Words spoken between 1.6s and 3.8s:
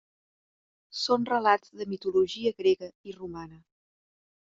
de mitologia grega i romana.